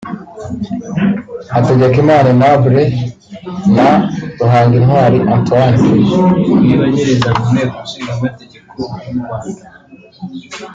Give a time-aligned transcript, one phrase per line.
[1.53, 2.83] Hategekimana Aimable
[3.75, 3.89] na
[4.37, 5.79] Ruhangintwari Antoine